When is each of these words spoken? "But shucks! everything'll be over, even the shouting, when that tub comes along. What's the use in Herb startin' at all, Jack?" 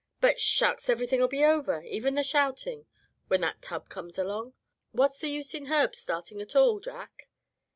"But 0.19 0.41
shucks! 0.41 0.89
everything'll 0.89 1.27
be 1.27 1.45
over, 1.45 1.83
even 1.83 2.15
the 2.15 2.23
shouting, 2.23 2.87
when 3.27 3.41
that 3.41 3.61
tub 3.61 3.87
comes 3.87 4.17
along. 4.17 4.55
What's 4.93 5.19
the 5.19 5.29
use 5.29 5.53
in 5.53 5.67
Herb 5.67 5.95
startin' 5.95 6.41
at 6.41 6.55
all, 6.55 6.79
Jack?" 6.79 7.27